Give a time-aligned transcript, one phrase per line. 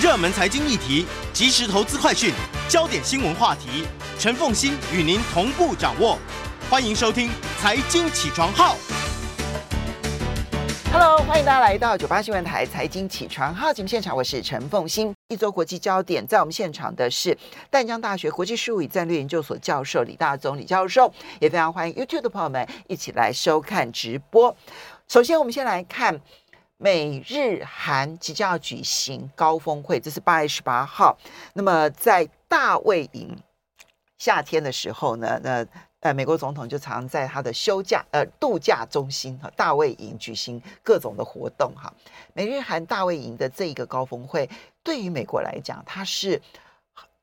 [0.00, 2.32] 热门财经议题、即时投资快讯、
[2.68, 3.84] 焦点新闻话题，
[4.16, 6.16] 陈凤欣与您同步掌握。
[6.70, 7.28] 欢迎收听
[7.60, 8.76] 《财经起床号》。
[10.92, 15.12] Hello，欢迎大家来到九八新闻台《财经起床号》节目现场，我是陈凤欣。
[15.30, 17.36] 一周国际焦点，在我们现场的是
[17.68, 24.56] 淡江大学国际事务与战略研究所教授李大宗李教授，也非常欢迎 YouTube 的朋友们一起来收看直播。
[25.08, 26.20] 首先，我们先来看。
[26.80, 31.18] 美日韩即将要举行高峰会，这是八月十八号。
[31.52, 33.36] 那么在大卫营
[34.16, 35.66] 夏天的时候呢，那
[35.98, 41.92] 呃美国总统就常在他的休假呃度假中心哈大卫营举行各种的活动哈。
[42.32, 44.48] 美日韩大卫营的这一个高峰会，
[44.84, 46.40] 对于美国来讲，它是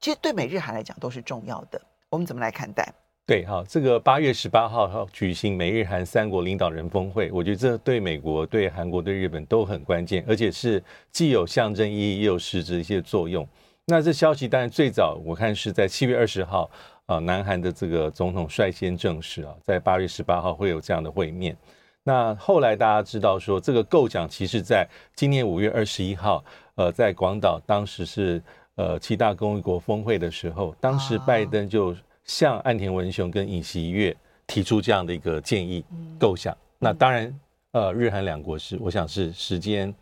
[0.01, 1.81] 其实对美日韩来讲都是重要的。
[2.09, 2.93] 我们怎么来看待？
[3.27, 10.81] 对，哈，这个八月十八号哈举行美日韩三国领导人峰会，我觉得这对美国、对韩国、对日本都很关键，而且是
[11.11, 13.47] 既有象征意义，也有实质一些作用。
[13.87, 16.69] 那这消息当然最早我看是在七月二十号
[17.07, 21.57] 啊，南韩的这个总统率先证实啊，在八月十八号会有这样的会面。
[22.03, 28.39] 那后来大家知道说，这个构想其实在今年五月二十一号，呃，在广岛当时是
[28.75, 31.95] 呃七大工业国峰会的时候，当时拜登就。
[32.25, 34.15] 向岸田文雄跟尹锡悦
[34.47, 35.83] 提出这样的一个建议
[36.19, 37.39] 构想，那当然，
[37.71, 39.93] 呃，日韩两国是，我想是时间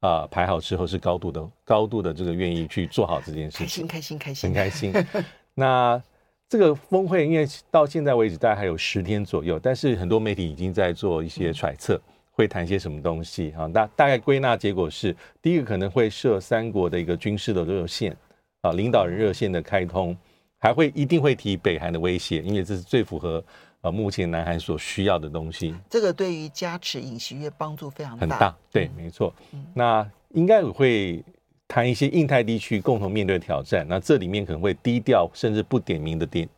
[0.00, 5.24] 啊排好之后是高度的高度的这个愿意去做好这件事情，开心开心开心，很开心。
[5.54, 6.02] 那
[6.48, 12.00] 这个峰会因为到现在为止大概还有十天左右，但是很多媒体已经在做一些揣测，
[12.30, 13.66] 会谈些什么东西啊？
[13.68, 18.16] 大大概归纳结果是，第一个可能会设三国的一个军事的热线
[18.60, 20.16] 啊，领导人热线的开通。
[20.62, 23.44] 还会一定会提北韩的威胁，因为这是最符合
[23.80, 25.74] 呃目前南韩所需要的东西。
[25.90, 28.20] 这个对于加持尹锡悦帮助非常大。
[28.20, 29.34] 很大，对，没错。
[29.50, 31.20] 嗯、那应该会
[31.66, 33.84] 谈一些印太地区共同面对的挑战。
[33.88, 36.48] 那这里面可能会低调，甚至不点名的点，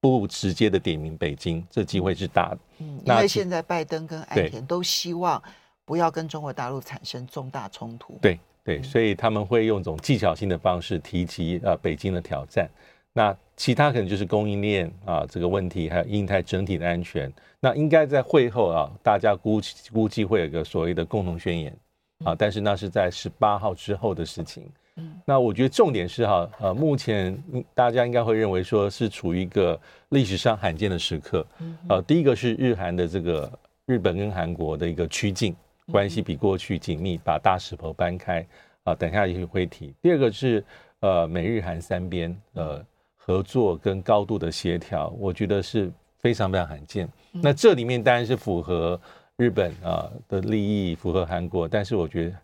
[0.00, 2.58] 不直接的点名北京，这机会是大的。
[2.78, 5.42] 嗯，因为现在拜登跟岸田都希望
[5.84, 8.16] 不要跟中国大陆产生重大冲突。
[8.22, 12.70] 对对，所以他们会用一种技巧性的方式提及呃北京的挑战。
[13.16, 17.32] 那其他可能就是供应链啊这个问题，还有印太整体的安全。
[17.60, 19.60] 那应该在会后啊，大家估
[19.92, 21.72] 估计会有一个所谓的共同宣言
[22.24, 24.64] 啊，但是那是在十八号之后的事情。
[25.24, 27.40] 那我觉得重点是哈，呃，目前
[27.72, 31.46] 大家应该会认为说是处于一个历史上罕见的时刻。
[31.88, 33.50] 呃，第一个是日韩的这个
[33.86, 35.54] 日本跟韩国的一个趋近
[35.92, 38.44] 关系比过去紧密，把大石头搬开
[38.82, 39.94] 啊，等一下也会提。
[40.02, 40.64] 第二个是
[40.98, 42.84] 呃美日韩三边呃。
[43.26, 47.08] 合作跟高度的协调，我觉得是非常非常罕见。
[47.32, 49.00] 那这里面当然是符合
[49.36, 52.36] 日本啊的利益，符合韩国，但是我觉得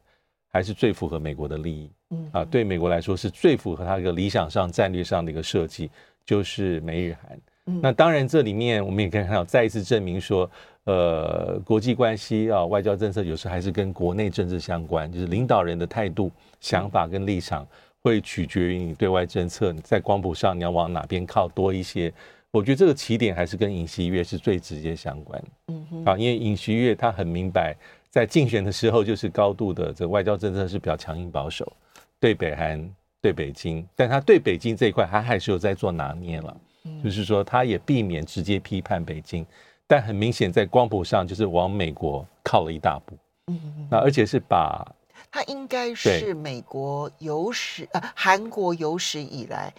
[0.50, 1.90] 还是最符合美国的利益。
[2.32, 5.90] 啊，对美国来说是最符合它一个理想上战略上的一个设计，
[6.24, 7.38] 就是美日韩。
[7.82, 10.50] 那当然这里面我们也可以看到，再一次证明说，
[10.84, 17.64] 呃，国际关系啊，外交政策有时候还是跟国内政治相关，就是领导人的态度、想法跟立场。
[18.02, 22.12] 会取决于你对外政策，你在光谱上你要往哪边靠多一些。
[22.50, 25.42] 我觉得这个起点还是跟尹锡悦是最直接相关。
[25.68, 27.76] 嗯哼，啊，因为尹锡悦他很明白，
[28.08, 31.70] 在竞选的时候就是高度的这个外交政策是比较强硬保守，
[32.18, 32.90] 对北韩、
[33.20, 36.56] 对北京，但他对北京这一块他还是有在做拿捏了，
[37.04, 39.46] 就是说他也避免直接批判北京，
[39.86, 43.16] 但很明显在光谱上就是往美国靠了一大步。
[43.46, 44.84] 嗯哼，那而且是把。
[45.30, 49.72] 他应该是美国有史呃韩国有史以来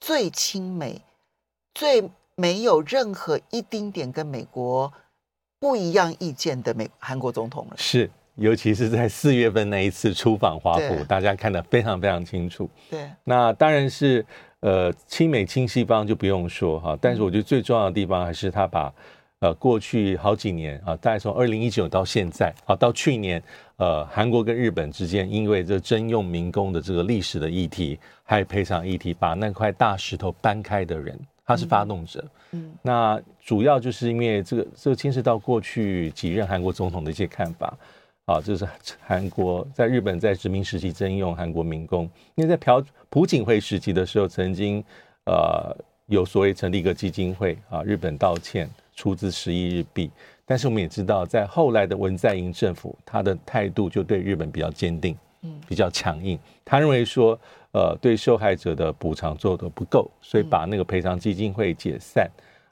[0.00, 1.00] 最亲美、
[1.74, 4.92] 最没有任何一丁点跟美国
[5.60, 7.76] 不一样意见的美韩国总统了。
[7.76, 12.68] 是，尤其是在四月份那一次出访华府，大家看得非常非常清楚。
[12.90, 14.24] 对，那当然是
[14.60, 18.92] 呃亲美亲西方就不用说哈，但是我觉得最重要的地方还是他把。
[19.40, 23.40] 呃，过去好几年啊，大概从二零一九到现在啊，到去年，
[23.76, 32.24] 呃，韩国跟日本之间因为这征用民工的这个历史的议题，还有赔偿议题，把那块大石头搬开的人，他是发动者。
[32.50, 37.72] 嗯，那主要就是因为这个这个牵涉到过去几任韩国总统的一些看法
[38.24, 38.66] 啊，就是
[39.00, 44.82] 韩国在日本在殖民时期征用韩国民工，因为在朴朴槿惠时期的时候，曾经
[45.26, 45.76] 呃
[46.06, 50.10] 有所谓成立一个基金会啊，日本道歉出资十亿日币，
[50.44, 57.38] 但是我们也知道，在后来的文在寅政府，他的态度就对日本比较坚定，嗯，比较强硬，他认为说
[57.70, 62.28] 呃对受害者的补偿做的不够，所以把那个赔偿基金会解散。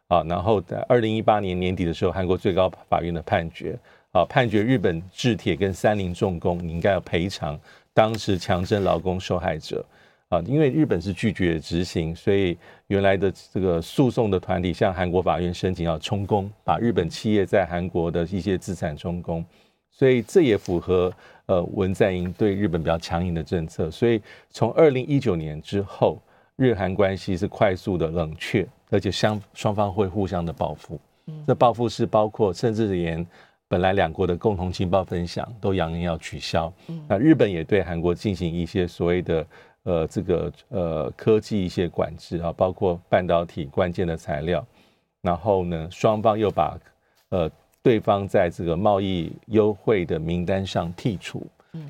[0.09, 3.79] 啊，然后在二零一八年年底的时候，韩国最高法院的判决。
[4.13, 7.59] 啊，判决日本制铁跟三菱重工，你应该要赔偿
[7.93, 9.85] 当时强征劳工受害者
[10.29, 12.59] 啊，因为日本是拒绝执行，所以
[12.89, 19.45] 原来的这个诉讼的团体向韩国法院申请要充公，把日本企业在韩国的一些资产充公，
[19.91, 21.13] 所以这也符合
[21.47, 24.21] 呃文在寅对日本比较强硬的政策，所以
[24.51, 26.19] 从二零一九年之后，
[26.57, 31.01] 日韩关系是快速的冷却，而且相双方会互相的报复，
[31.47, 33.25] 这报复是包括甚至连。
[33.69, 36.73] 本来两国的共同情报分享都扬言要取消，
[37.09, 39.45] 那日本也对韩国进行一些所谓的
[39.87, 44.63] 呃这个呃科技一些管制啊，包括半导体关键的材料，
[45.23, 46.79] 然后呢双方又把
[47.31, 47.51] 呃
[47.83, 51.47] 对方在这个贸易优惠的名单上剔除，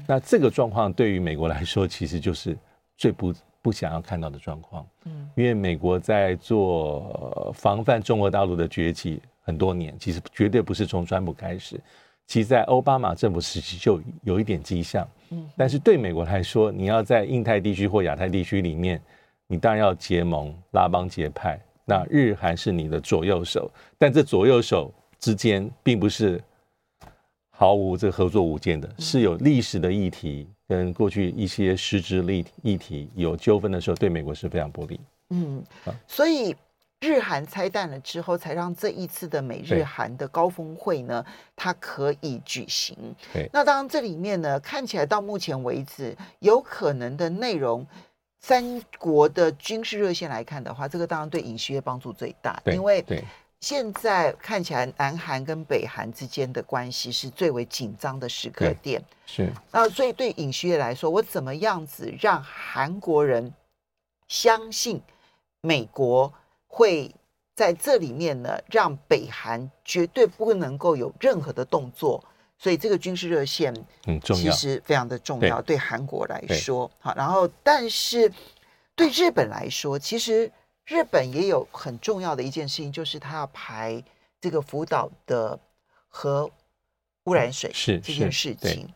[0.07, 2.57] 那这个状况对于美国来说其实就是
[2.97, 9.21] 最不不想要看到的状况，嗯因为美国在做防范中国大陆的崛起。
[9.47, 11.81] 很多年，其实绝对不是从川普开始，
[12.27, 15.07] 其实在奥巴马政府时期就有一点迹象。
[15.31, 19.01] 嗯，但是对美国来说，你要在印太地区或亚太地区里面，
[19.47, 21.61] 你当然要结盟、拉帮结派。
[21.85, 26.43] 那日韩是你的左右手，但这左右手之间并不是
[27.51, 35.01] 毫无这个合作无间的，是有历史的议题跟过去一些实质议议题有纠纷的时候，对美国是非常不利。
[35.31, 35.63] 嗯，
[36.07, 36.55] 所以。
[37.07, 41.25] 日韩拆弹了之后，才让这一次的美日韩的高峰会呢，
[41.55, 42.97] 它可以举行。
[43.33, 47.87] 对，那当然这里面呢，看起来到目前为止有可能的内容，
[48.41, 53.05] 三国的军事热线来看的话，这个当然对尹锡悦帮助最大，因为
[53.61, 59.03] 现在看起来南韩跟北韩之间的关系是最为紧张的时刻点。
[59.25, 63.53] 是，那所以对尹锡悦来说，我怎么样子让韩国人
[64.29, 65.01] 相信
[65.61, 66.33] 美国？
[66.77, 67.11] 会
[67.55, 72.23] 在这里面呢，让北韩绝对不能够有任何的动作，
[72.59, 73.75] 所以这个军事热线
[74.23, 78.31] 其实非常的重要，对韩国来说，好，然后但是
[78.95, 80.53] 对日本来说，其实
[80.85, 84.05] 日本也有很重要的一件事情，就是他要排
[84.39, 85.59] 这个福岛的
[86.09, 86.51] 核
[87.25, 88.87] 污染水是这件事情，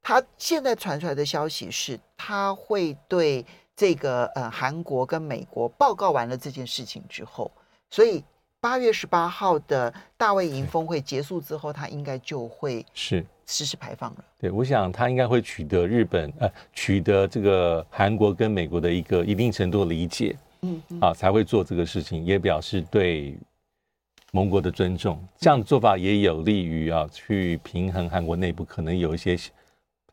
[0.00, 3.44] 他现在传出来的消息是，他会对。
[3.76, 7.52] 这个呃，韩国跟美国报告完了这件事情之后，
[7.90, 8.24] 所以
[8.58, 14.24] 八月十八号的大卫营峰会结束之后，他应该就会是实施排放了。
[14.38, 23.36] 对，我想他应该会取得日本呃，取得这个韩国跟美国的一个一定程度的理解，嗯，啊，才会做这个事情，也表示对
[24.32, 25.22] 盟国的尊重。
[25.36, 29.36] 这样的做法也有利于啊，去平衡韩国内部可能有一些，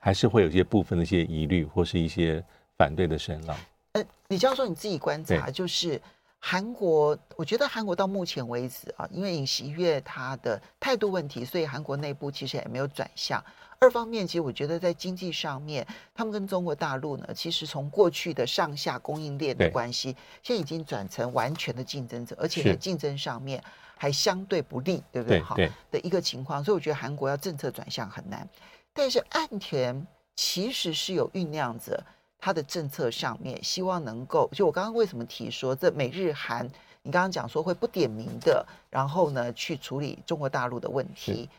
[0.01, 2.43] 还是会有一些部分的一些疑虑或是一些。
[2.77, 3.57] 反对的声浪。
[3.93, 6.01] 呃，李教授你自己观察，就是
[6.39, 13.43] 韩国，我觉得韩国到目前为止啊，因为尹锡悦他的态度问题，所以韩国内部其实也没有转向。
[13.79, 15.85] 二方面，其实我觉得在经济上面，
[16.15, 23.61] 他们跟中国大陆呢，其实从过去的上下供应链的关系，现在已经转成完全的竞争者，而且在竞争上面
[23.95, 25.39] 还相对不利，对不对？
[25.41, 25.55] 好
[25.91, 28.47] 的一个情况，所以我觉得韩国要政策转向很难。
[28.93, 32.03] 但是岸田其实是有酝酿着。
[32.43, 36.69] 他的政策上面，希望能够就我刚刚为什么提说这美日韩，
[37.01, 41.49] 你刚刚讲说会不点名的，然后呢去处理中国大陆的问题，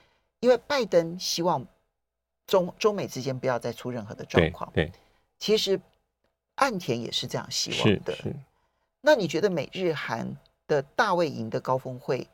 [0.40, 1.64] 因为拜登希望
[2.46, 4.70] 中中美之间不要再出任何的状况。
[4.74, 4.92] 对，
[5.38, 5.80] 其实
[6.56, 8.14] 岸田也是这样希望的。
[9.00, 10.36] 那你觉得美日韩
[10.66, 12.28] 的大卫营的高峰会，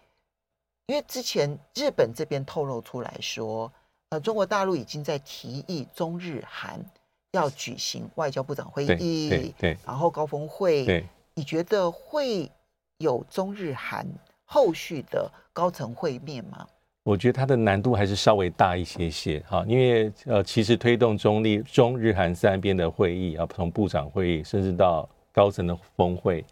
[0.87, 3.73] 因为之前日本这边透露出来说，
[4.09, 6.85] 呃，中国大陆已经在提议中日韩。
[7.33, 12.51] 要举行外交部长会议，对，对，然后高峰会，对，你觉得会
[12.99, 14.05] 有中日韩
[14.45, 16.67] 后续的高层会面吗？
[17.05, 26.45] 我觉得它的难度还是稍微大一些些哈，因为呃，其实推动中立中日韩三边的会议啊，从部长会议甚至到高层的峰会，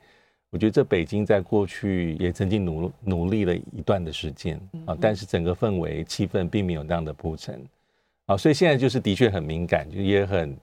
[0.51, 7.63] 我觉得这北京在过去也曾经努努力了一段的时间啊，但是整个氛围气氛并没有那样的铺陈
[8.27, 10.57] 啊，所以现在就是的确很敏感，就也很。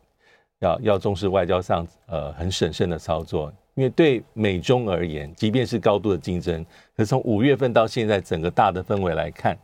[0.60, 6.64] 要要重视外交上呃很审慎的操作，因为对美中而言，即便是高度的竞争，
[6.96, 9.58] 可是从五月份到现在整个大的氛围来看，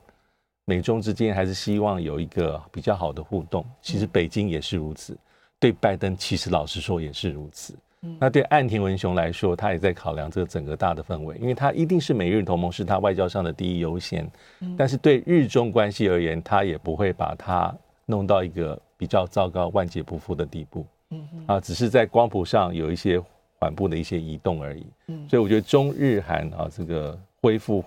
[0.66, 3.66] 美中之间还是希望有一个比较好的互动。
[3.82, 5.18] 其实北京也是如此，
[5.60, 7.74] 对拜登其实老实说也是如此。
[8.20, 14.28] 那对岸田文雄来说，他也在考量这个整个大的氛围，因为他一定是美日同盟是他外交上的第一优先。
[14.76, 17.72] 但是对日中关系而言，他也不会把它
[18.12, 20.86] 弄到一个比较糟糕、万劫不复的地步。
[21.10, 23.22] 嗯啊，只是在光谱上有一些
[23.58, 24.86] 缓步的一些移动而已。
[25.08, 27.84] 嗯所以我觉得中日韩啊，这个恢复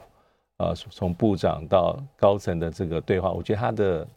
[0.57, 4.09] 啊从部长到高层的这个对话，我觉得它的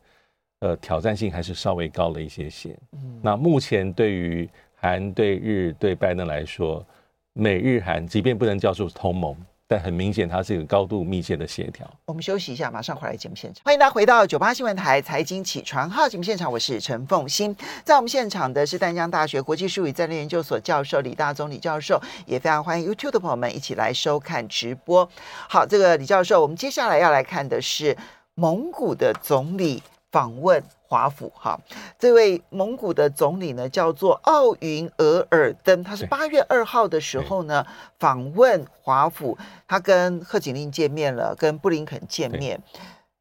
[0.59, 2.77] 呃挑战性还是稍微高了一些些。
[2.93, 6.85] 嗯那目前对于韩对日对拜登来说，
[7.33, 9.35] 美日韩即便不能叫做同盟，
[9.67, 11.85] 但很明显它是一个高度密切的协调。
[12.05, 13.61] 我们休息一下，马上回来节目现场。
[13.65, 17.53] 欢迎大家回到九八新闻台财经起床号节目现场，我是陈凤欣。
[17.83, 25.07] 在我们现场的是淡江大学国际术语战略研究所教授李大宗李教授，也非常欢迎 YouTube 的朋友们一起来收看直播。
[25.49, 27.97] 好，这个李教授，我们接下来要来看的是
[28.35, 30.63] 蒙古的总理访问。
[30.87, 31.59] 华府哈，
[31.99, 37.65] 这位蒙古的总理呢，叫做奥云额尔登，他是八月二号的时候呢
[37.99, 42.57] 访问华府，他跟贺锦丽见面了，跟布林肯见面，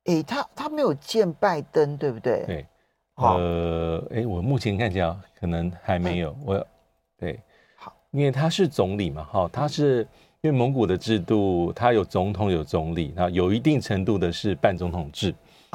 [0.04, 2.44] 诶，他他没有见拜登，对不对？
[2.46, 2.66] 对，
[3.16, 6.66] 呃，诶，我目前看起来可能还没有，我
[7.18, 7.40] 对，
[7.76, 10.06] 好，因为他是总理嘛，哈，他是
[10.40, 15.35] 因为蒙古的制度，他有总统有总理，那有一定程度的是半总统制。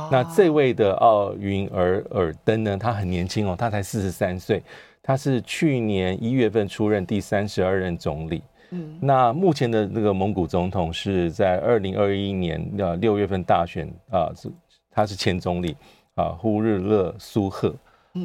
[0.09, 2.77] 那这位的奥云尔尔登呢？
[2.77, 4.63] 他很年轻哦，他才四十三岁，
[5.03, 8.41] 他是去年一月份出任第三十二任总理。
[8.71, 14.49] 嗯，那目前的那个蒙古总统是在二零二一年的六月份大选啊，是
[14.89, 15.75] 他是前总理
[16.15, 17.75] 啊，呼日勒苏赫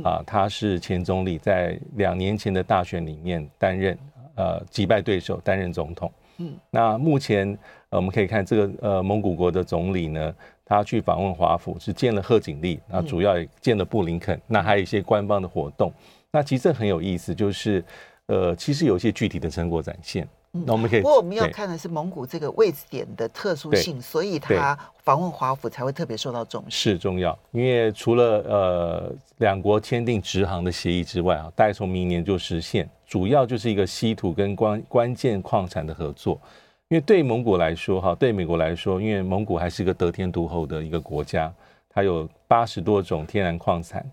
[0.04, 3.98] 啊，他是前总理，在两年前的大选里面担任
[4.36, 6.12] 呃击败对手担任总统。
[6.38, 7.58] 嗯，那目前
[7.90, 10.34] 我们可以看这个呃蒙古国的总理呢。
[10.68, 15.92] 他去访问华府，是见了贺锦丽，那主要也见了布林肯，那还有一些官方的活动。
[16.32, 17.82] 那其实很有意思，就是
[18.26, 20.28] 呃，其实有一些具体的成果展现。
[20.50, 26.92] 那我们可以，不过我们要看的是蒙古这个位置点的特殊性，所以他访问华府才会特别受到重视。
[26.92, 36.40] 是重要，因为除了呃两国签订直航的协议之外啊，大概从明年就实现，主要就是一个稀土跟关关键矿产的合作。
[36.88, 41.52] 因为对蒙古来说，哈，对美国来说，因为蒙古还是一个得天独厚的一个国家，
[41.88, 44.08] 它有八十多种天然矿产，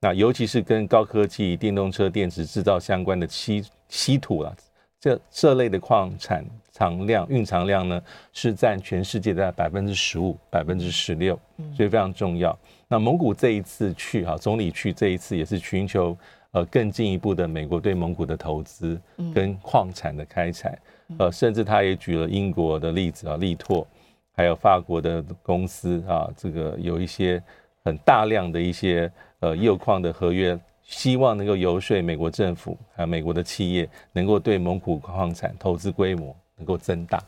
[0.00, 4.56] 那尤其是跟高科技电动车电池制造相关的稀稀土啊，
[4.98, 8.02] 这这类的矿产藏量蕴藏量呢，
[8.32, 11.38] 是占全世界的百分之十五、百分之十六，
[11.76, 12.58] 所以非常重要。
[12.88, 16.16] 那蒙古这一次去哈，总理去这一次也是寻求
[16.52, 18.98] 呃更进一步的美国对蒙古的投资
[19.34, 20.78] 跟矿产的开采。
[21.18, 23.86] 呃，甚至他也举了英国的例子啊，力拓，
[24.32, 27.42] 还有法国的公司啊，这个有一些
[27.84, 37.22] 很大量的一些呃铀矿的合约，希望能够游说美国政府还有美国的企业，能够对蒙古矿产投资规模能够增大。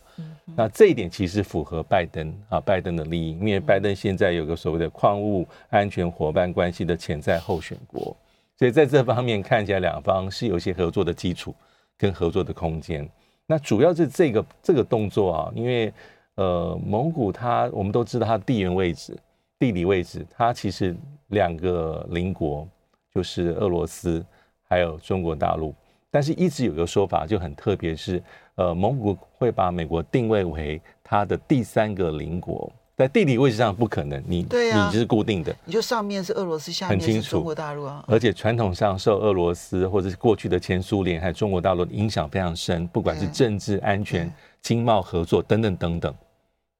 [0.54, 8.16] 那这一点其实符合拜登啊，拜登的利益，因为拜登现在有个所谓的矿物安全伙伴关系的潜在候选国，
[8.58, 11.54] 所以在这方面看起来两方是有一些合作的基础
[11.98, 13.06] 跟合作的空间。
[13.46, 15.92] 那主要是这个这个动作啊，因为
[16.34, 19.16] 呃，蒙古它我们都知道它地缘位置、
[19.58, 20.94] 地理位置，它其实
[21.28, 22.66] 两个邻国
[23.14, 24.24] 就是俄罗斯
[24.68, 25.74] 还有中国大陆，
[26.10, 28.22] 但是一直有个说法就很特别，是
[28.56, 32.70] 呃，蒙古会把美国定位为它的第三个邻国。
[32.96, 38.02] 在地理位置上不可能，你你就是固定的，你就上面是俄罗斯，下面是中国大陆啊。
[38.08, 46.14] 而且传统上受俄罗斯或者是过去的前苏联还有中国大陆的影响非常深，不管是政治、安全、经贸合作等等等等。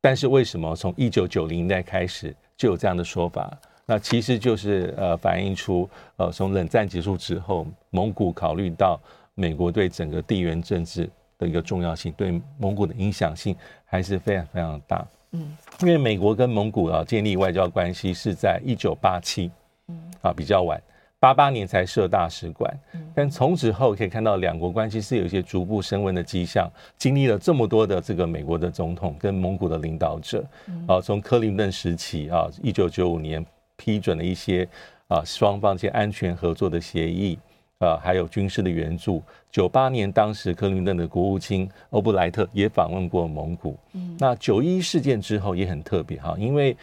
[0.00, 3.54] 但是为什么从一九九零年代开始就有这样的说法？
[3.84, 8.98] 那其实就是呃反映出呃从冷战结束之后，蒙古考虑到
[9.34, 13.54] 美国对整个地缘政治的一个重要性，对蒙古的影响性
[13.84, 15.06] 还是非常非常大。
[15.36, 19.50] 嗯，因为美国跟蒙古啊建立外交关系是在一九八七，
[19.88, 20.80] 嗯啊比较晚，
[21.20, 22.74] 八八年才设大使馆，
[23.14, 26.70] 但从此后可以看到两国关系是有一些逐步升温的迹象。
[26.96, 30.44] 经历了这么多的这个美国的总统跟蒙古的领导者，
[30.88, 33.44] 啊从克林顿时期啊一九九五年
[33.76, 34.66] 批准了一些
[35.08, 37.38] 啊双方一些安全合作的协议。
[37.78, 39.22] 啊，还有军事的援助。
[39.50, 43.76] 九八年，当时克林顿的国务卿欧布莱特也访问过蒙古。
[43.92, 46.76] 嗯，那九一事件之后也很特别哈，因为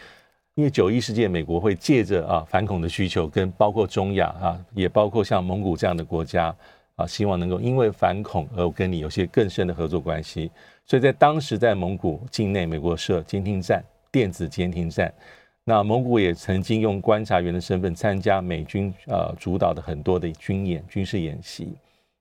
[0.54, 6.54] 因为九一事件，美国会借着啊反恐的需求，跟包括中亚啊，也包括像蒙古这样的国家
[6.94, 10.50] 啊，希望能够因为反恐而跟你有些更深的合作关系。
[10.86, 13.82] 所以在当时在蒙古境内，美国设监听站、
[14.12, 15.12] 电子监听站。
[15.66, 21.72] 那蒙古也曾经用观察员的身份参加美军呃主导的很多的军演、军事演习。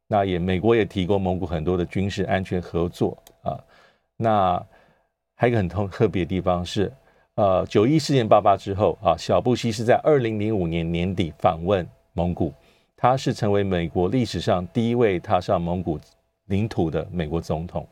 [0.08, 3.60] 那也美国也提供蒙古很多的军事安全合作啊。
[4.16, 4.64] 那
[5.36, 6.92] 还有一个很特特别的地方是，
[7.36, 12.54] 呃，九一事件爆发之后啊，小布希是在二零零五年年底访问蒙古，
[12.96, 16.00] 他是成为美国历史上第一位踏上蒙古
[16.46, 17.86] 领土的美国总统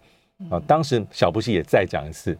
[0.49, 0.61] 啊。
[0.65, 2.37] 当时小布希也再讲一次。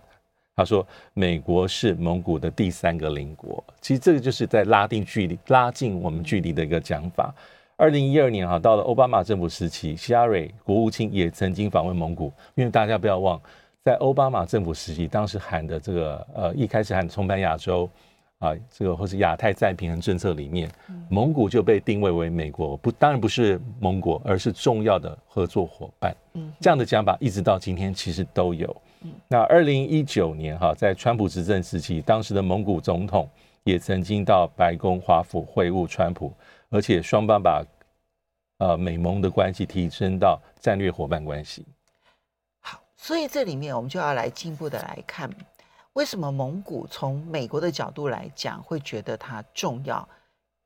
[0.61, 7.33] 他说：“美国是蒙古的第三个邻国。”其实这个就是在拉近距离、拉近我们距离的一个讲法。
[7.77, 12.31] 二零一二年哈，到了奥巴马政府时期，希拉蕊国务卿也曾经访问蒙古。
[12.53, 13.41] 因为大家不要忘，
[13.83, 17.89] 在奥巴马政府时期，当时喊的这个呃，一开始喊重返亚洲
[18.37, 20.69] 啊，这个或是亚太再平衡政策里面，
[21.09, 26.15] 蒙古就被定位为美国不，当然不是盟国，而是重要的合作伙伴。
[26.35, 28.75] 嗯这样的讲法一直到今天其实都有。
[29.27, 33.27] 那二零一九年哈，在川普执政时期，当时的蒙古总统
[33.63, 36.31] 也曾经到白宫华府会晤川普，
[36.69, 37.65] 而且双方把
[38.59, 41.65] 呃美蒙的关系提升到战略伙伴关系。
[42.59, 45.29] 好，所以这里面我们就要来进一步的来看，
[45.93, 50.07] 为什么蒙古从美国的角度来讲会觉得它重要？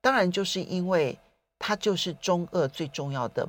[0.01, 1.18] 当然就是因为
[1.58, 3.48] 它就是中俄最重要的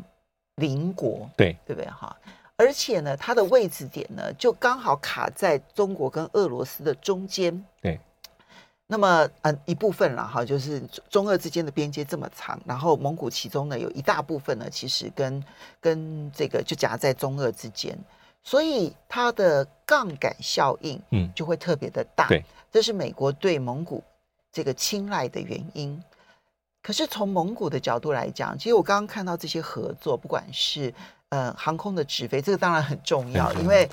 [0.56, 2.16] 邻国，对对不对哈？
[2.58, 7.64] 而且呢，它的位置点呢，就刚好卡在中国跟俄罗斯的中间。
[7.82, 8.00] 对。
[8.88, 15.44] 那么，嗯，一部分了哈，就是中俄之间的边界这么长，然后蒙古其中呢有一大部分呢，其实跟
[15.80, 17.98] 跟这个就夹在中俄之间，
[18.44, 22.28] 所以它的杠杆效应，嗯，就会特别的大。
[22.28, 22.44] 对。
[22.70, 24.02] 这是美国对蒙古
[24.52, 26.00] 这个青睐的原因。
[26.80, 30.94] 可是从蒙古的角度来讲，其实我刚刚看到这些合作，不管是。
[31.36, 33.86] 呃，航空的直飞，这个当然很重要，因为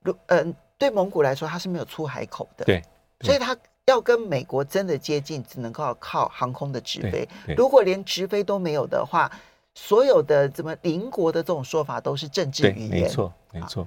[0.00, 2.80] 如嗯、呃，对蒙古来说，它是没有出海口的，对，
[3.20, 7.28] 所以它要跟美国真的接近，只能够靠航空的直飞。
[7.56, 9.28] 如果连直飞都没有的话，
[9.74, 13.84] 所有的怎么邻国的这种说法都是政治语言，没错，没错。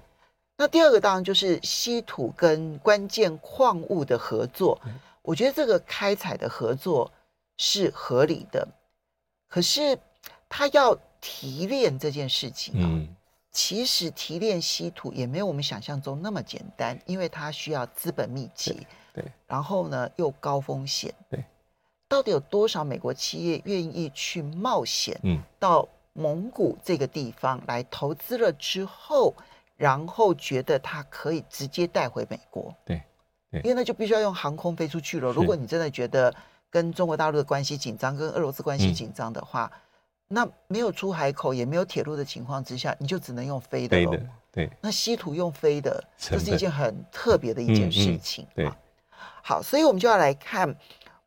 [0.58, 4.78] 那第二个当然就是稀土跟关键矿物的合作，
[5.22, 7.10] 我觉得这个开采的合作
[7.58, 8.68] 是合理的，
[9.48, 9.98] 可是
[10.50, 10.98] 它要。
[11.22, 13.08] 提炼这件事情啊，嗯，
[13.52, 18.74] 其实提炼稀土也没有我们想象中那么简单，因为它需要资本密集，
[19.14, 21.44] 对，对，然后呢又高风险，对，
[22.08, 29.34] 到底有多少美国企业愿意去冒险，嗯，到蒙古这个地方来投资了之后，
[29.76, 33.02] 然后觉得它可以直接带回美国，对，
[33.52, 35.32] 对，因为那就必须要用航空飞出去了。
[35.32, 36.34] 如果你真的觉得
[36.70, 39.80] 跟中国大陆的关系紧张，跟俄罗斯关系紧张的话，嗯
[40.28, 44.16] 那没有出海口，也没有铁路的情况之下，你就只能用飞的喽。
[44.52, 48.44] 对，那稀土用飞的，这是一件很特别的一件事情。
[48.56, 48.72] 嗯嗯、对，
[49.42, 50.76] 好，所以我们就要来看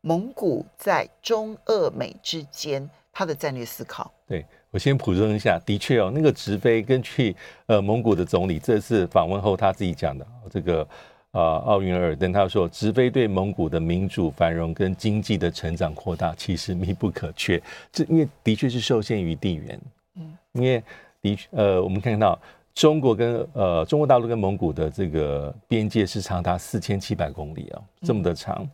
[0.01, 4.11] 蒙古在中俄美之间它的战略思考。
[4.27, 7.35] 对，我先补充一下，的确哦，那个直飞，根据
[7.65, 10.87] 呃蒙古的总理这次访问后他自己讲的这个。
[11.31, 17.61] 啊，奥运尔登他说，直飞对蒙古的民主繁荣跟经济的成长扩大其实密不可缺。
[17.89, 19.79] 这因为的确是受限于地缘，
[20.15, 20.83] 嗯，因为
[21.21, 22.37] 的确呃，我们看到
[22.75, 28.67] 中国跟呃中国大陆跟蒙古的这个边界是长达四千七百公里啊，这么的长。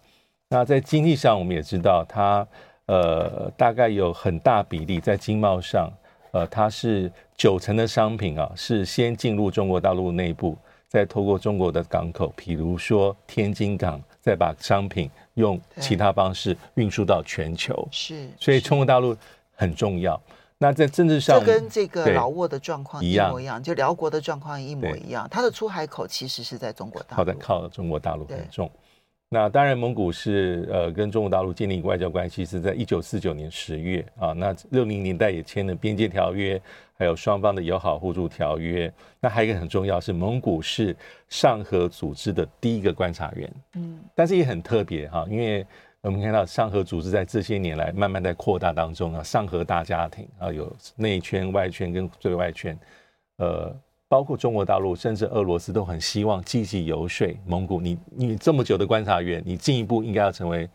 [0.50, 2.48] 那在经济上，我们也知道它
[2.88, 5.93] 呃大概有很大比例在经贸上，
[6.32, 10.58] 呃，它是九成的商品啊是先进入中国大陆内部。
[10.88, 17.88] 再透过中国的港口，比如说天津港，再把商品用其他方式运输到全球。
[17.91, 19.15] 是，所以中国大陆
[19.54, 20.19] 很重要。
[20.58, 25.28] 那在政治上，就跟这个老挝的状况一模一样，就辽国的状况一模一样。
[25.30, 28.71] 它的出海口其实是在中国大陆，靠在靠中国大陆很重。
[29.29, 34.31] 那当然，蒙古是呃跟中国大陆建立外交关系是在一九四九年十月啊。
[34.31, 36.61] 那六零年代也签了边界条约，
[36.97, 38.89] 还有双方的友好互助条约。
[39.19, 40.95] 那还有一个很重要是，蒙古是
[41.27, 43.53] 上合组织的第一个观察员。
[43.73, 45.65] 嗯，但是也很特别哈，因为
[45.99, 52.79] 我们看到上合组织在这些年来慢慢在扩大当中啊，上合大家庭啊，有内圈、外圈跟最外圈，
[53.39, 53.75] 呃。
[54.10, 57.82] 包括中国大陆，甚至俄罗斯都很希望积极游说蒙古。
[57.82, 60.70] 你你这么久的观察员，你进一步应该要成为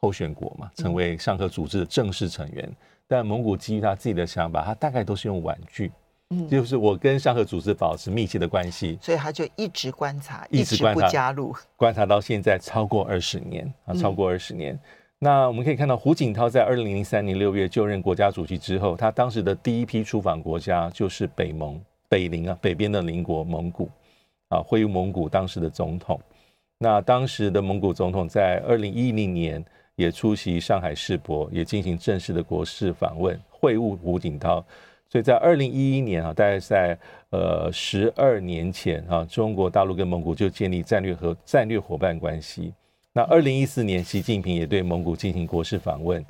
[0.00, 2.70] 候选国嘛，成为上合组织的正式成员。
[3.08, 5.90] 但蒙古基于他自己的想法，他大概都是用婉拒，
[6.30, 14.78] 嗯，就是我跟上合组织保持密切的关系，所以他就一直观察，一直观察，不加入，观察到现在超过二十年啊，超过二十年。
[15.18, 21.80] 那我们可以看到，胡锦涛在二零零三年六月就任国家主席之后，他当时的第一批出访国家就是北蒙。
[22.08, 23.90] 北邻啊，北边的邻国蒙古
[24.48, 26.20] 啊，会晤蒙古当时的总统。
[26.78, 29.64] 那当时的蒙古总统在二零一零年
[29.96, 34.64] 也出席上海世博，也进行正式的国事访问，会晤胡锦涛。
[35.10, 36.96] 所以在二零一一年啊，大概在
[37.30, 42.72] 呃十二年前啊，中国大陆跟蒙古就建立战略和战略伙伴关系。
[43.12, 46.24] 那二零一四年，习近平也对蒙古进行国事访问。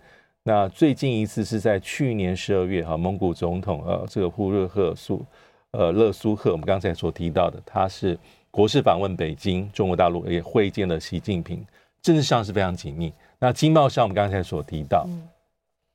[0.44, 5.22] 那最近一次是在去年十二月哈，蒙古总统呃这个呼热赫苏
[5.72, 8.18] 呃勒苏赫，我们刚才所提到的，他是
[8.50, 11.64] 国事访问北京，中国大陆也会见了习近平，
[12.00, 13.12] 政治上是非常紧密。
[13.38, 15.06] 那经贸上，我们刚才所提到，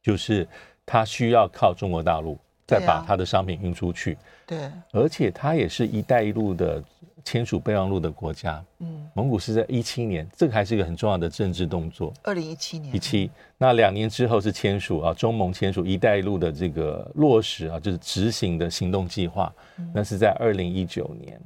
[0.02, 0.48] 就是
[0.86, 2.38] 他需要靠中国大陆。
[2.80, 6.84] 再把他的商品运出去，对，而且他也是一带一路的
[7.24, 8.64] 签署备忘录的国家。
[8.80, 12.12] 嗯，蒙古是在一七年，这个还是一个很重要的政治动作。
[12.24, 19.54] 二零一七年，一七，那两年之后是签署啊，中蒙签署一带一路的这个落实啊，就是执行的行动计划。
[19.94, 21.40] 那是在二零一九年，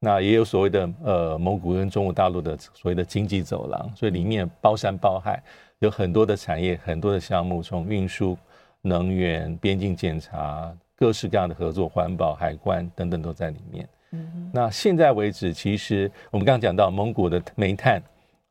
[0.00, 5.42] 那也有所谓的呃，蒙古跟中国大陆的所谓的经济走廊，所以里面包山包海，
[5.78, 8.36] 有很多的产业，很多的项目，从运输。
[8.82, 13.88] 能源、边境检查、各式各样的合作、环保、海关等等都在里面。
[14.10, 18.02] 嗯，那现在为止，其实我们刚刚讲到蒙古的煤炭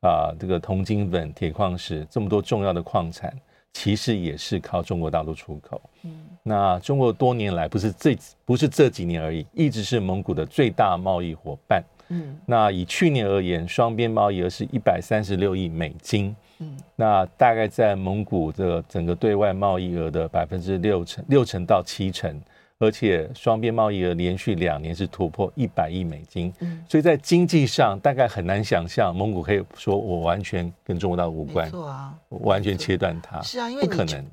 [0.02, 3.32] 啊，这个铜金粉、铁矿石这么多重要的矿产，
[3.74, 5.80] 其实也是靠中国大陆出口。
[6.04, 11.84] 嗯，那中国多年来不是这不是这几年而已，一直是蒙古的最大贸易伙伴。
[12.12, 16.36] 嗯，那以去年而言，双边贸易额是一百三十六亿美金。
[16.60, 22.40] 嗯，那大概在蒙古的整个对外贸易额的百分之六成，六成到七成，
[22.78, 26.54] 而且双边贸易额连续两年是突破一百亿美金。
[26.60, 34.24] 嗯，所以在经济上大概很难想象蒙古可以说我完全跟中国大陆无关，错啊，完全切断它是啊，因为不可能。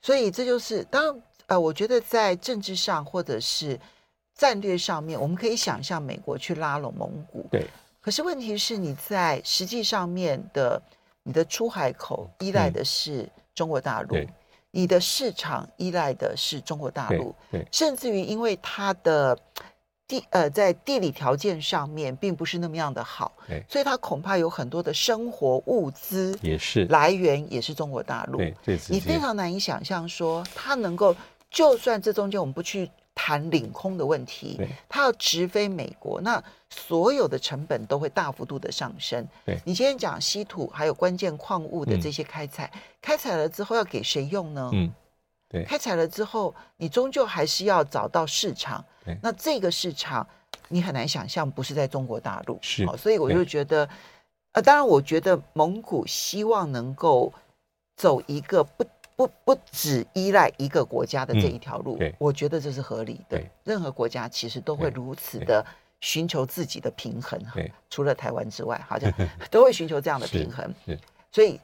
[0.00, 3.76] 所以这就是当呃，我觉得在政治上或者是
[4.36, 7.66] 战略上面，我们可以想象美国去拉拢蒙古，对。
[8.00, 10.80] 可是问题是你在实际上面的。
[11.28, 14.16] 你的出海口依赖的是中国大陆，
[14.70, 17.34] 你的市场依赖的是中国大陆，
[17.72, 19.36] 甚至于因为它的
[20.06, 23.32] 地呃在地理条件上面并不是那么样的好，
[23.68, 28.40] 所以它恐怕有很多的生活物资也是来源也是中国大陆，
[28.88, 31.12] 你非常难以想象说它能够，
[31.50, 32.88] 就算这中间我们不去。
[33.16, 39.26] 谈领空的问题，它要直飞美国，那所有的成本都会大幅度的上升。
[39.46, 44.70] 对，你今天讲稀土还有关键矿物的这些开采，嗯、开采了之后要给谁用呢？
[44.74, 44.92] 嗯，
[45.48, 48.84] 对，开采了之后，你终究还是要找到市场。
[49.02, 50.24] 对，那这个市场
[50.68, 52.58] 你很难想象不是在中国大陆。
[52.60, 53.88] 是，哦，所以我就觉得，
[54.52, 57.32] 呃，当然，我觉得蒙古希望能够
[57.96, 58.84] 走一个不。
[59.16, 63.42] 不不只依赖一个国家的这一条路，嗯，我觉得这是合理的。
[63.64, 65.64] 任何国家其实都会如此的
[66.00, 67.40] 寻求自己的平衡，
[67.90, 69.12] 除了台湾之外，好像
[69.50, 70.72] 都会寻求这样的平衡。
[71.32, 71.58] 所以。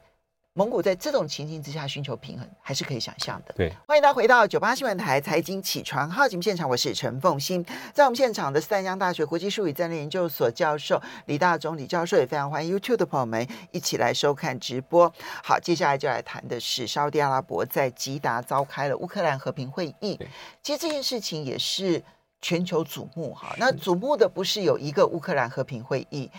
[0.55, 3.55] 蒙古在这种情形之下寻求平衡，还是可以想象的。
[3.57, 15.11] 对，欢迎大家回到九八新闻台财经起床号节目现场，我是陈凤欣，在我们现场的是淡江大学国际术语战略研究所教授李大中李教授，也非常欢迎 YouTube 的朋友们一起来收看直播。
[15.43, 20.21] 好，接下来就来谈的是沙乌地阿拉伯在吉达召开了乌克兰和平会议。
[20.63, 22.03] 其实这件事情也是
[22.43, 23.57] 全球瞩目哈。
[23.57, 26.31] 那瞩目的不是有一个乌克兰和平会议，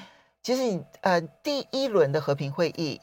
[0.43, 3.01] 其实呃第一轮的和平会议。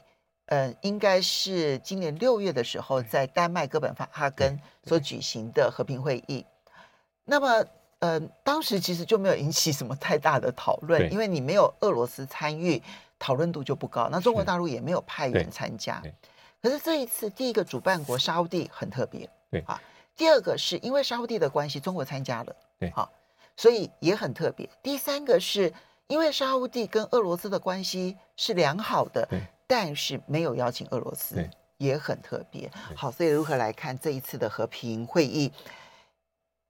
[0.51, 6.45] 嗯，应该是今年六月的时候，在丹麦哥本哈根所举行的和平会议。
[7.25, 7.65] 那么，
[8.01, 12.83] 嗯，当时其实就没有引起什么太大的讨论，因为你没有俄罗斯参与，
[13.17, 14.09] 讨论度就不高。
[14.11, 16.03] 那中国大陆也没有派员参加。
[16.61, 19.81] 可是这一次，第一个主办国沙乌地很特别，对啊。
[20.17, 23.09] 第二个是因为沙乌地的关系，中国参加了，对啊，
[23.57, 24.69] 所以也很特别。
[24.83, 25.73] 第三个是
[26.09, 29.29] 因为沙乌地跟俄罗斯的关系是良好的。
[29.71, 32.69] 但是没有邀请俄罗斯，也很特别。
[32.97, 35.53] 好，所以如何来看这一次的和平会议？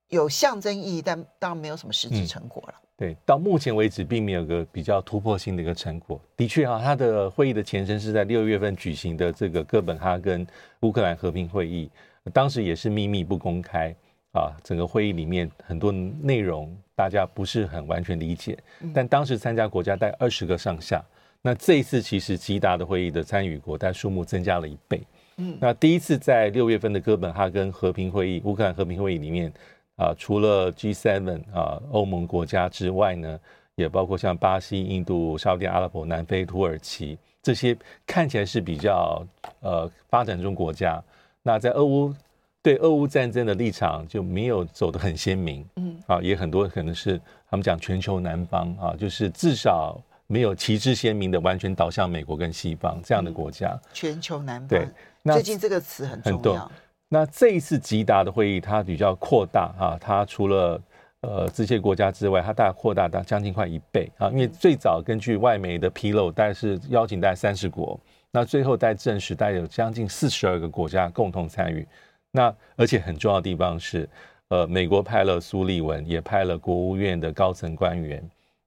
[0.09, 2.75] 有象征意义，但当然没有什么实质成果了。
[2.77, 2.87] 嗯。
[2.97, 6.21] 对，到目前为止，并没有个比较突破性的一个成果。
[6.37, 10.45] 的确啊，他的会议的前身是在六月份举行的这个哥本哈根
[10.81, 11.89] 乌克兰和平会议，
[12.31, 13.91] 当时也是秘密不公开
[14.33, 14.53] 啊。
[14.63, 18.55] 整个会议里面很多内容大家不是很完全理解，
[18.93, 21.03] 但当时参加国家在二十个上下。
[21.43, 25.01] 那这一次其实吉达的会议的参与国，但数目增加了一倍。
[25.37, 29.51] 嗯，那第一次在六月份的哥本哈根和平会议，乌克兰和平会议里面，
[29.95, 33.39] 啊，除了 G7 啊欧盟国家之外呢，
[33.73, 37.75] 也包括像巴西、印度、沙特阿拉伯、南非、土耳其这些
[38.05, 39.25] 看起来是比较
[39.61, 41.03] 呃发展中国家。
[41.41, 42.13] 那在俄乌
[42.61, 45.65] 对俄乌战争的立场就没有走得很鲜明。
[45.77, 49.99] 嗯，啊，也很多可能是他们讲全球南方啊，就是至少。
[50.31, 53.77] 没有旗帜鲜明的完全倒向美国跟西方这样的国家。
[53.91, 54.67] 全球南方。
[54.69, 54.87] 对，
[55.21, 56.71] 那最近这个词很重要。
[57.09, 60.81] 那这一次吉达的会议，它比较扩大啊，它除了
[61.19, 64.29] 呃这些国家之外，它大概扩大到将近快一倍啊。
[64.29, 67.99] 因为最早根据外媒的披露，大概是邀请大概三十国，
[68.31, 71.85] 那最后在证实，大概有将近四十二个国家共同参与。
[72.31, 74.07] 那而且很重要的地方是，
[74.47, 78.23] 呃，美国派了苏利文，也派了国务院的高层官员。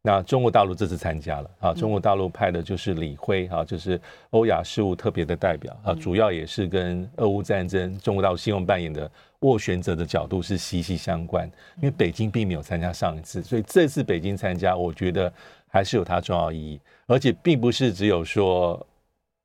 [0.06, 3.98] 那中国大陆这次参加了啊，中国大陆派的就是李辉啊，就是
[4.32, 11.50] 欧亚事务特别的代表啊，主要也是跟俄乌战争中国大陆信用扮演的斡旋者的角度是息息相关。
[11.76, 15.32] 因为北京并没有参加上一次，所以这次北京参加，我觉得
[15.68, 16.78] 还是有它重要意义。
[17.06, 18.86] 而且并不是只有说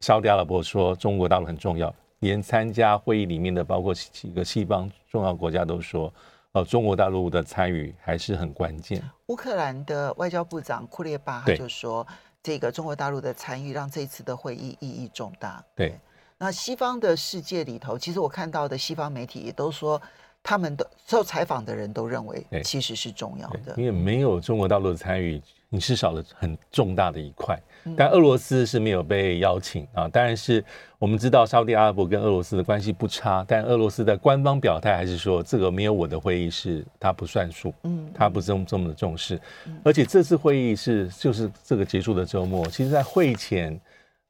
[0.02, 6.14] 沙特阿拉伯说中国大陆很重要，连参加会议里面的包括几个西方重要国家都说。
[6.54, 9.04] 呃，中国大陆的参与还是很关键。
[9.28, 12.06] 乌克兰的外交部长库列巴他就说，
[12.42, 15.64] 这个中国大陆的参与让这次的会议意义重大。
[15.76, 16.00] 对，
[16.40, 20.02] 那西方的世界里头，其实我看到的西方媒体也都说，
[20.42, 27.60] 他们的受采访的人都认为，其实是重要的，因为没有中国大陆的参与，你是少了很重大的一块。
[27.96, 30.64] 但俄罗斯是没有被邀请啊，当然是
[30.98, 39.40] 我们知道沙特阿拉伯跟俄罗斯的关系不差，但俄罗斯的官方表态还是说，这个没有我的会议是它不算数，嗯，它不是这么这么的重视，
[39.84, 43.80] 而且这次会议是就是这个结束的周末，其实在会前，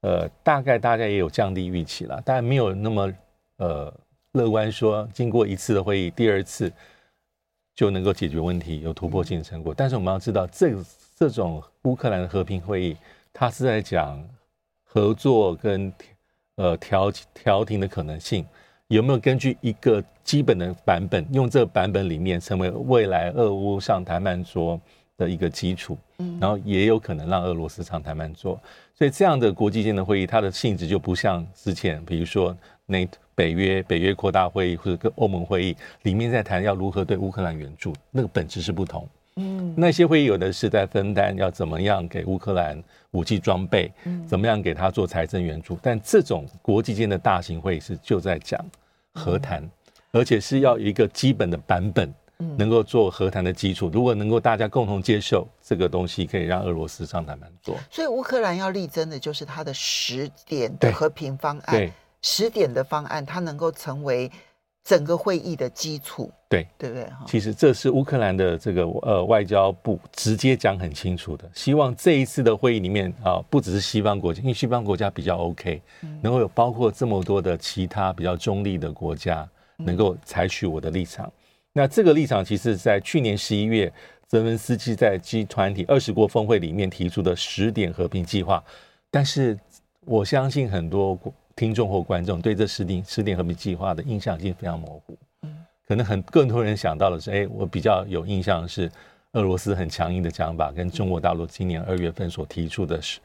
[0.02, 3.12] 呃，大概大家也有降低预期了，但没有那么
[3.58, 3.93] 呃
[4.34, 6.72] 乐观说经过一次的会议，第二次
[7.76, 9.74] 就能够解决问题，有突破性的成果。
[9.76, 10.76] 但是我们要知道，这
[11.18, 12.98] 这种乌克兰的和平会议。
[13.32, 14.22] 它是在讲
[14.84, 15.94] 合作跟
[16.56, 18.46] 呃调调停的可能性，
[18.88, 24.82] 有没有根据一个基本的版本，用这个版本里面成为未来俄乌上谈判桌
[25.19, 25.97] 的一个基础，
[26.39, 28.60] 然后也有可能让俄罗斯上谈判桌。
[28.95, 32.55] 所以这样的国际间的会议，它的性质就不像之前，比如说
[32.86, 39.08] 那北约北约扩大会议或者跟欧盟会议里面在谈要如何对乌克兰援助，那个本质是不同。
[39.36, 43.91] 嗯，那些会议有的是在分担要怎么样给乌克兰武器装备，
[44.27, 45.77] 怎么样给他做财政援助。
[45.82, 48.60] 但这种国际间的大型会议是就在讲
[49.13, 49.63] 和谈，
[50.12, 52.13] 而且是要一个基本的版本，
[52.58, 53.89] 能够做和谈的基础。
[53.93, 57.75] 如果能够大家共同接受这个东西，可以让俄罗斯上谈判桌。
[57.91, 64.32] 所以乌克兰要力争的就是它的十点的和平方案，对，十点的方案，它能够成为。
[64.82, 67.08] 整个会议的基础，对对不对？
[67.28, 75.80] 其实这是乌克兰的这个呃外交部直接讲很清楚的，希望这一次的会议里面啊，不只是西方国家，因为西方国家比较 OK，
[76.21, 81.32] 能够有包括这么多的其他比较中立的国家能够采取我的立场。
[81.73, 83.91] 那这个立场其实，在去年十一月，
[84.27, 88.63] 泽文斯基在 G 团体二十国峰会里面提出的十点和平计划，
[89.12, 89.58] 但是
[90.05, 91.34] 我相信很多国。
[91.55, 95.53] 听众或观众对这十点十点和平计划的印象已经非常模糊，嗯，
[95.86, 98.89] 可能很更多人想到的是，哎，我比较有印象的是
[99.34, 103.19] 俄罗斯很强硬的讲法，跟中国大陆今年二月份所提出的是，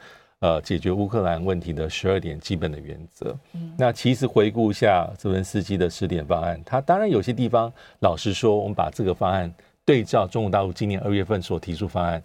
[0.44, 3.34] 呃，解决乌克兰问题的十二点基本的原则。
[3.54, 9.50] 嗯，那其实回顾一下泽文斯基的十点方案，他当然有些地方，老实说，我们把这个方案
[9.86, 12.22] 对照中国大陆今年二月份所提出方案，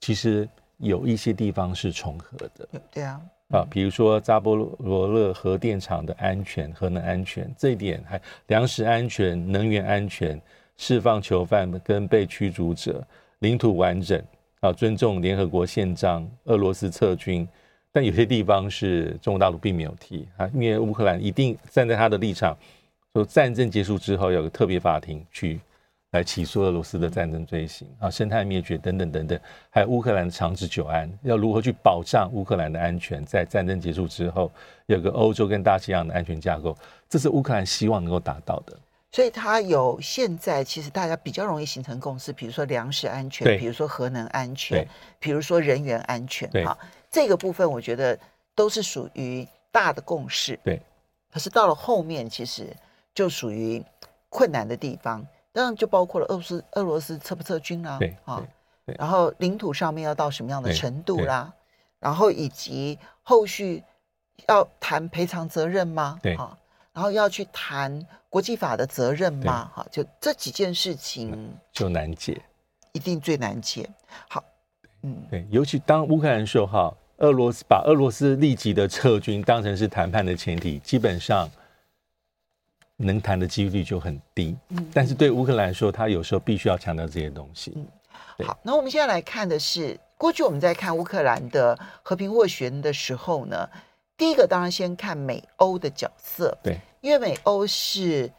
[0.00, 2.68] 其实有一些地方是重合的。
[2.90, 3.20] 对啊。
[3.50, 10.42] 啊，比如说扎波罗勒核电厂的安全、核能安全这一点，还粮食安全、能源安全、
[10.76, 13.00] 释放囚犯跟被驱逐者、
[13.38, 14.20] 领土完整
[14.58, 17.46] 啊，尊重联合国宪章、俄罗斯撤军，
[17.92, 22.56] 但有些地方是中国大陆并没有提啊，因为乌克兰一定站在他的立场，
[23.14, 25.60] 说战争结束之后有个特别法庭去。
[26.12, 33.24] 来起诉俄罗斯的战争罪行啊，生态灭绝等等等等，还有乌克兰的长治久安，要如何去保障乌克兰的安全？
[33.24, 34.50] 在战争结束之后，
[34.86, 36.76] 有个欧洲跟大西洋的安全架构，
[37.08, 38.76] 这是乌克兰希望能够达到的。
[39.12, 44.84] 所以它有现在其实大家比较容易形成共识，比如说粮食安全，比如说核能安全，
[45.20, 46.76] 比如说人员安全，哈，
[47.10, 48.18] 这个部分我觉得
[48.54, 50.58] 都是属于大的共识。
[50.62, 50.80] 对，
[51.32, 52.74] 可是到了后面，其实
[53.14, 53.84] 就属于
[54.28, 55.26] 困难的地方。
[55.52, 58.40] 当然就包括了俄罗斯，俄罗斯撤不撤军啦，对啊，
[58.84, 61.52] 然后领土上面要到什么样的程度啦，
[61.98, 63.82] 然后以及后续
[64.46, 66.20] 要谈赔偿责任吗？
[66.22, 66.56] 对啊，
[66.92, 69.68] 然后要去谈国际法的责任吗？
[69.74, 72.40] 哈，就这几件事情就难解，
[72.92, 73.90] 一定最难解。
[74.28, 74.44] 好，
[75.02, 81.48] 嗯，对，尤其当乌克兰说哈，俄罗斯把俄罗斯立即的撤军当成是谈判的前提，基本上。
[83.02, 87.72] 能谈的几率就很低，嗯，但是对乌克兰来说，他有时候必须要强调这些东西。
[87.74, 93.66] 嗯，好，那我们现在来看的是过去我们在看乌克兰的和平斡旋的时候呢，
[94.18, 98.30] 第一个当然先看美欧的角色，对，因为美欧是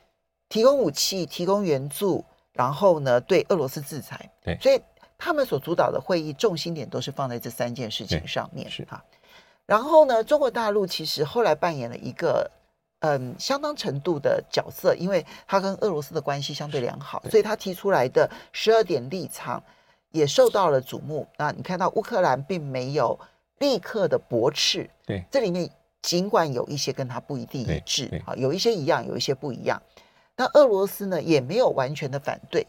[0.47, 4.79] 提供武器、提供援助，然后呢对俄罗斯制裁，对，所以
[5.23, 9.03] 他们所主导的会议重心点都是放在这三件事情上面，是啊。
[9.67, 12.49] 然后呢，中国大陆其实后来扮演了一个
[13.01, 19.61] 嗯相当程度的角色，因为他跟俄罗斯的关系相对良好，所以他提出来的十二点立场
[20.09, 21.27] 也受到了瞩目。
[21.37, 23.19] 那你看到乌克兰并没有。
[23.61, 25.69] 立刻的驳斥，对，这里面
[26.01, 29.79] 尽管有一些跟他不一定一致，啊，有一些一样，有一些不一样。
[30.35, 32.65] 那俄罗斯呢，也没有完全的反对，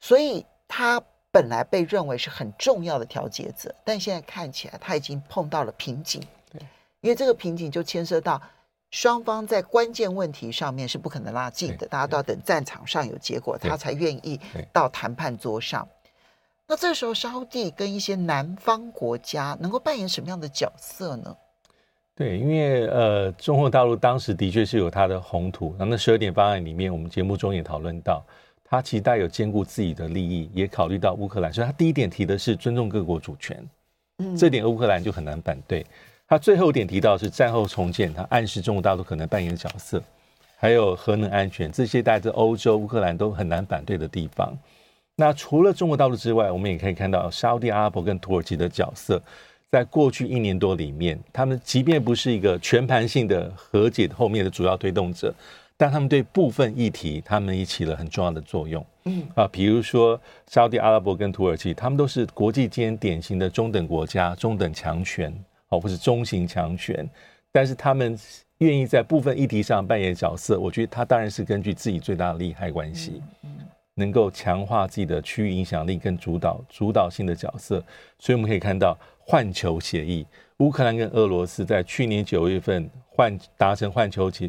[0.00, 0.98] 所以他
[1.32, 6.60] 本来被认为是很重要的调节者，但现在看起来他已经碰到了瓶颈，对，
[7.00, 8.40] 因为这个瓶颈就牵涉到
[8.90, 14.40] 双方在关键问题上面是不可能拉近的，大家都要等战场上有结果，他才愿意
[14.72, 15.86] 到谈判桌上。
[16.66, 21.36] 那这时候，沙地跟一些南方国家能够扮演什么样的角色呢？
[22.14, 25.74] 对，因为呃，中国大陆当时的确是有它的红土。
[25.78, 28.24] 那那十二点方案里面，我们节目中也讨论到，
[28.70, 31.52] 它其实带有兼顾自己的利益，也考虑到乌克兰。
[31.52, 33.60] 所以，他第一点提的是尊重各国主权，
[34.18, 35.84] 嗯，这点乌克兰就很难反对。
[36.28, 40.00] 他最后一点提到是战后重建，他暗示中国大陆可能扮演的角色，
[40.56, 44.56] 还有核能安全，这些带着欧洲、乌克兰都很难反对的地方。
[45.16, 49.20] 那除了中国大陆之外，我们也可以看到沙乌地阿拉伯跟土耳其的角色，
[49.72, 55.34] 在过去一年多里面，他们即便不是一个全盘性的和解后面的主要推动者，
[55.80, 58.84] 但他们对部分议题，他们也起了很重要的作用。
[59.04, 65.32] 嗯啊，比如说沙乌地阿拉伯跟土耳其，他们都是国际间典型的中等国家、中等强权，
[65.70, 67.08] 哦，或是中型强权，
[67.50, 68.14] 但是他们
[68.58, 73.22] 愿意在部分议题上扮演角色，我觉得他当然是根据自己最大的利害关系。
[73.42, 73.48] 嗯
[73.94, 77.84] 能够强化自己的区域影响力跟主导主导性的角色，
[78.18, 80.26] 所以我们可以看到换球协议，
[80.58, 84.48] 乌克兰跟俄罗斯在去年九月份换达成换球协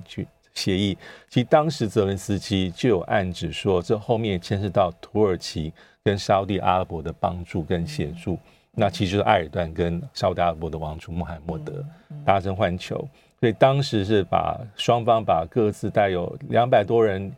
[0.54, 0.98] 协协议，
[1.30, 8.38] 其实当时泽连斯基就有暗指说，这后面牵涉到土耳其跟沙乌地阿拉伯的帮助跟协助，
[8.74, 11.84] 那其实就是埃尔段跟沙乌地阿拉伯的王储穆罕默德
[12.26, 12.98] 达成换球，
[13.40, 17.32] 所以当时是把双方把各自带有两百多人。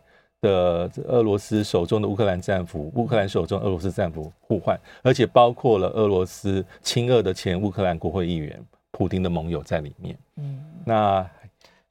[0.44, 10.18] 的俄罗斯手中的乌克兰战俘，乌克兰手中俄罗斯战俘互换，而且包括了俄罗斯亲俄的前乌克兰国会议员普丁的盟友在里面。
[10.36, 11.26] 嗯，那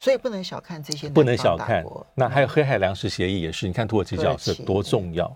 [0.02, 1.84] 所以不能小看这些，不能小看。
[2.16, 5.32] 那还有黑海粮食协议也是，你看土耳其角色多重要。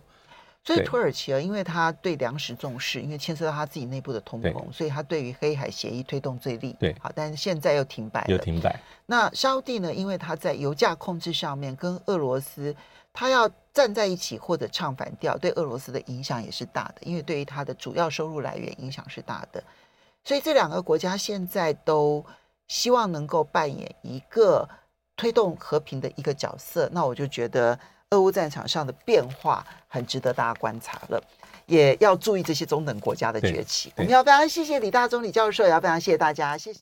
[0.64, 6.74] 所以土耳其啊，因为他对粮食重视，因为牵涉到他自己内部的通膨，所以他对于黑海协议推动最力。
[6.81, 8.76] 对，好，但是现在又停摆了，又停摆。
[9.07, 9.94] 那沙乌地呢？
[9.94, 12.74] 因为他在油价控制上面跟俄罗斯。
[13.18, 19.64] 他要站在一起或者唱反调，对俄罗斯的影响也是大的，因为对于他的主要收入来源影响是大的，
[20.22, 22.22] 所以这两个国家现在都
[22.68, 24.68] 希望能够扮演一个
[25.16, 26.88] 推动和平的一个角色。
[26.92, 27.79] 那我就觉得
[28.11, 31.22] 俄乌战场上的变化很值得大家观察了，
[31.66, 33.92] 也要注意这些中等国家的崛起。
[33.96, 36.74] 我们要非常谢谢李大中李教授，也要非常谢谢大家，谢谢。